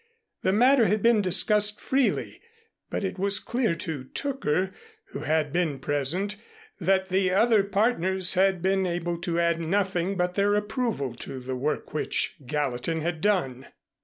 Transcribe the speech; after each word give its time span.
The 0.41 0.51
matter 0.51 0.87
had 0.87 1.03
been 1.03 1.21
discussed 1.21 1.79
freely, 1.79 2.41
but 2.89 3.03
it 3.03 3.19
was 3.19 3.39
clear 3.39 3.75
to 3.75 4.03
Tooker, 4.03 4.73
who 5.09 5.19
had 5.19 5.53
been 5.53 5.77
present, 5.77 6.37
that 6.79 7.09
the 7.09 7.29
other 7.29 7.63
partners 7.63 8.33
had 8.33 8.63
been 8.63 8.87
able 8.87 9.19
to 9.21 9.39
add 9.39 9.59
nothing 9.59 10.17
but 10.17 10.33
their 10.33 10.55
approval 10.55 11.13
to 11.17 11.39
the 11.39 11.55
work 11.55 11.93
which 11.93 12.35
Gallatin 12.47 13.01
had 13.01 13.21
done. 13.21 13.67